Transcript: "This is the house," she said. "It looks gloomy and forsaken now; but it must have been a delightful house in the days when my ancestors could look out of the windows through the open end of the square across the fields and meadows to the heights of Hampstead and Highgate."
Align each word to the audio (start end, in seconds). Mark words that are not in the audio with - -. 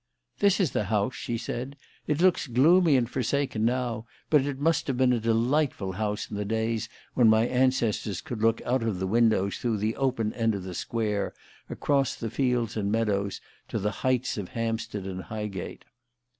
"This 0.39 0.59
is 0.59 0.71
the 0.71 0.85
house," 0.85 1.13
she 1.13 1.37
said. 1.37 1.75
"It 2.07 2.21
looks 2.21 2.47
gloomy 2.47 2.97
and 2.97 3.07
forsaken 3.07 3.63
now; 3.65 4.07
but 4.31 4.41
it 4.41 4.57
must 4.57 4.87
have 4.87 4.97
been 4.97 5.13
a 5.13 5.19
delightful 5.19 5.91
house 5.91 6.27
in 6.31 6.37
the 6.37 6.43
days 6.43 6.89
when 7.13 7.29
my 7.29 7.45
ancestors 7.47 8.19
could 8.19 8.41
look 8.41 8.63
out 8.65 8.81
of 8.81 8.97
the 8.97 9.05
windows 9.05 9.59
through 9.59 9.77
the 9.77 9.95
open 9.97 10.33
end 10.33 10.55
of 10.55 10.63
the 10.63 10.73
square 10.73 11.35
across 11.69 12.15
the 12.15 12.31
fields 12.31 12.75
and 12.75 12.91
meadows 12.91 13.41
to 13.67 13.77
the 13.77 13.91
heights 14.01 14.39
of 14.39 14.49
Hampstead 14.49 15.05
and 15.05 15.21
Highgate." 15.25 15.85